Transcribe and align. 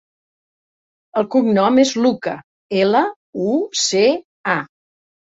El 1.19 1.25
cognom 1.35 1.75
és 1.83 1.91
Luca: 2.05 2.33
ela, 2.85 3.01
u, 3.51 3.59
ce, 3.83 4.01
a. 4.55 4.57